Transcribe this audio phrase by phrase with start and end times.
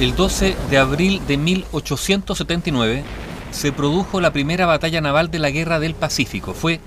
[0.00, 3.02] El 12 de abril de 1879
[3.50, 6.54] se produjo la primera batalla naval de la Guerra del Pacífico.
[6.54, 6.78] Fue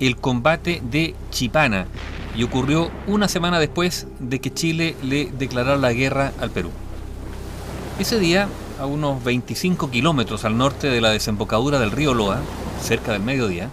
[0.00, 1.86] el combate de Chipana
[2.36, 6.68] y ocurrió una semana después de que Chile le declarara la guerra al Perú.
[7.98, 12.42] Ese día, a unos 25 kilómetros al norte de la desembocadura del río Loa,
[12.82, 13.70] cerca del mediodía,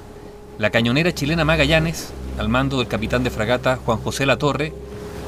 [0.58, 4.72] la cañonera chilena Magallanes, al mando del capitán de fragata Juan José Latorre,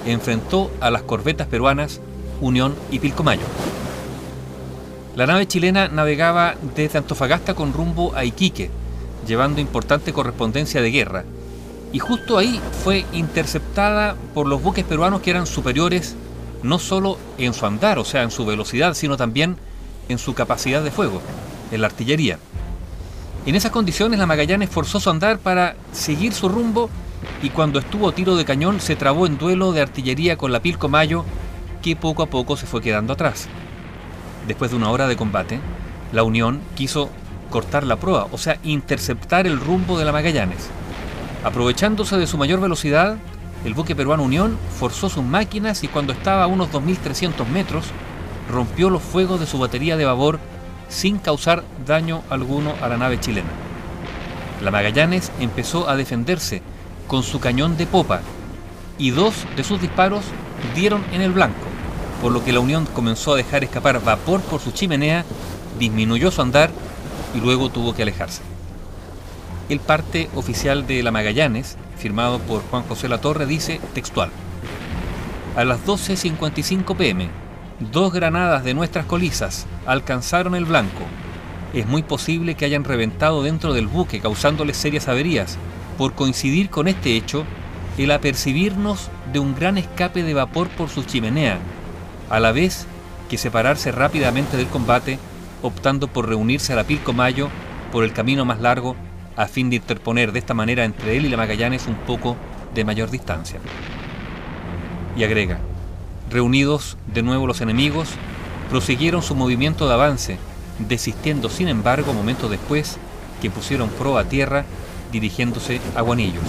[0.05, 1.99] enfrentó a las corbetas peruanas
[2.41, 3.45] Unión y Pilcomayo.
[5.16, 8.70] La nave chilena navegaba desde Antofagasta con rumbo a Iquique,
[9.25, 11.23] llevando importante correspondencia de guerra,
[11.91, 16.15] y justo ahí fue interceptada por los buques peruanos que eran superiores
[16.63, 19.57] no solo en su andar, o sea, en su velocidad, sino también
[20.09, 21.21] en su capacidad de fuego,
[21.71, 22.40] en la artillería.
[23.45, 26.90] En esas condiciones la Magallanes forzó su andar para seguir su rumbo
[27.41, 31.23] y cuando estuvo tiro de cañón se trabó en duelo de artillería con la Pilcomayo
[31.88, 33.48] que poco a poco se fue quedando atrás.
[34.46, 35.62] Después de una hora de combate,
[36.12, 37.10] la Unión quiso
[37.49, 40.68] cortar la proa, o sea, interceptar el rumbo de la Magallanes.
[41.46, 43.16] Aprovechándose de su mayor velocidad,
[43.63, 47.85] el buque peruano Unión forzó sus máquinas y cuando estaba a unos 2.300 metros,
[48.51, 50.40] rompió los fuegos de su batería de babor
[50.90, 53.49] sin causar daño alguno a la nave chilena.
[54.62, 56.62] La Magallanes empezó a defenderse
[57.07, 58.20] con su cañón de popa
[58.98, 60.26] y dos de sus disparos
[60.76, 61.66] dieron en el blanco,
[62.21, 65.23] por lo que la Unión comenzó a dejar escapar vapor por su chimenea,
[65.79, 66.69] disminuyó su andar
[67.35, 68.41] y luego tuvo que alejarse.
[69.69, 74.31] El parte oficial de la Magallanes, firmado por Juan José Latorre, dice textual.
[75.56, 77.29] A las 12.55 pm,
[77.79, 81.03] dos granadas de nuestras colizas alcanzaron el blanco.
[81.73, 85.57] Es muy posible que hayan reventado dentro del buque causándoles serias averías.
[85.97, 87.44] Por coincidir con este hecho,
[87.97, 91.59] el apercibirnos de un gran escape de vapor por su chimenea,
[92.29, 92.85] a la vez
[93.29, 95.19] que separarse rápidamente del combate,
[95.61, 97.50] optando por reunirse a la Pilcomayo
[97.91, 98.95] por el camino más largo,
[99.35, 102.35] a fin de interponer de esta manera entre él y la Magallanes un poco
[102.73, 103.59] de mayor distancia.
[105.16, 105.59] Y agrega,
[106.29, 108.09] reunidos de nuevo los enemigos,
[108.69, 110.37] prosiguieron su movimiento de avance,
[110.79, 112.97] desistiendo sin embargo momentos después
[113.41, 114.66] que pusieron proa a tierra
[115.11, 116.43] dirigiéndose a Guanillos.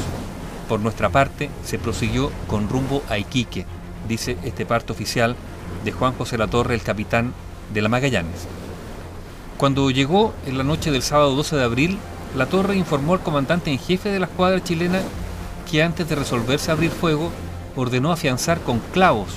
[0.69, 3.67] Por nuestra parte, se prosiguió con rumbo a Iquique,
[4.09, 5.37] dice este parte oficial
[5.89, 7.33] de Juan José Latorre, el capitán
[7.73, 8.47] de la Magallanes.
[9.57, 11.99] Cuando llegó en la noche del sábado 12 de abril,
[12.37, 15.01] la torre informó al comandante en jefe de la escuadra chilena
[15.71, 17.31] que antes de resolverse abrir fuego,
[17.75, 19.29] ordenó afianzar con clavos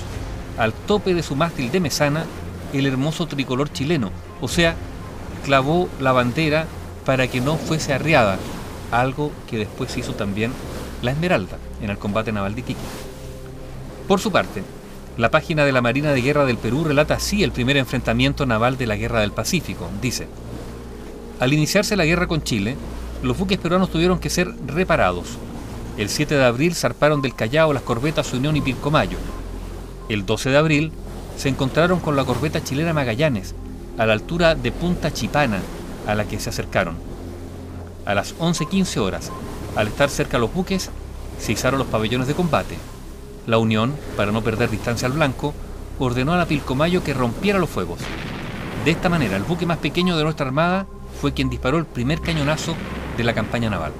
[0.58, 2.26] al tope de su mástil de mesana
[2.74, 4.10] el hermoso tricolor chileno,
[4.42, 4.76] o sea,
[5.46, 6.66] clavó la bandera
[7.06, 8.38] para que no fuese arriada,
[8.90, 10.52] algo que después hizo también
[11.00, 12.80] la Esmeralda en el combate naval de Iquique.
[14.06, 14.62] Por su parte,
[15.18, 18.78] la página de la Marina de Guerra del Perú relata así el primer enfrentamiento naval
[18.78, 19.90] de la Guerra del Pacífico.
[20.00, 20.26] Dice,
[21.38, 22.76] al iniciarse la guerra con Chile,
[23.22, 25.26] los buques peruanos tuvieron que ser reparados.
[25.98, 29.18] El 7 de abril zarparon del Callao las corbetas Unión y Pilcomayo.
[30.08, 30.92] El 12 de abril
[31.36, 33.54] se encontraron con la corbeta chilena Magallanes,
[33.98, 35.60] a la altura de Punta Chipana,
[36.06, 36.96] a la que se acercaron.
[38.06, 39.30] A las 11.15 horas,
[39.76, 40.90] al estar cerca los buques,
[41.38, 42.76] se izaron los pabellones de combate.
[43.46, 45.52] La Unión, para no perder distancia al blanco,
[45.98, 47.98] ordenó a la Pilcomayo que rompiera los fuegos.
[48.84, 50.86] De esta manera, el buque más pequeño de nuestra armada
[51.20, 52.74] fue quien disparó el primer cañonazo
[53.16, 53.92] de la campaña naval.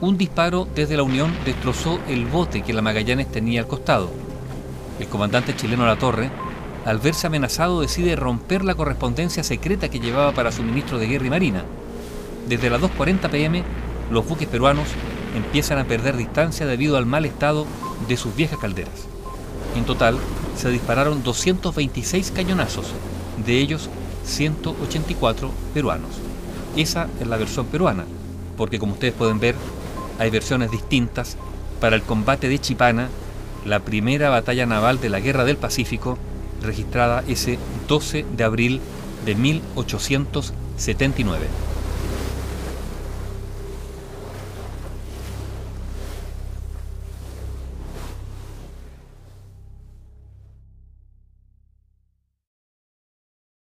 [0.00, 4.10] Un disparo desde la Unión destrozó el bote que la Magallanes tenía al costado.
[5.00, 6.30] El comandante chileno La Torre,
[6.84, 11.26] al verse amenazado, decide romper la correspondencia secreta que llevaba para su ministro de Guerra
[11.26, 11.64] y Marina.
[12.48, 13.64] Desde las 2.40 pm,
[14.12, 14.86] los buques peruanos
[15.36, 17.66] empiezan a perder distancia debido al mal estado
[18.06, 19.06] de sus viejas calderas.
[19.76, 20.18] En total,
[20.56, 22.86] se dispararon 226 cañonazos,
[23.44, 23.88] de ellos
[24.24, 26.10] 184 peruanos.
[26.76, 28.04] Esa es la versión peruana,
[28.56, 29.54] porque como ustedes pueden ver,
[30.18, 31.36] hay versiones distintas
[31.80, 33.08] para el combate de Chipana,
[33.64, 36.18] la primera batalla naval de la Guerra del Pacífico,
[36.62, 38.80] registrada ese 12 de abril
[39.24, 41.46] de 1879.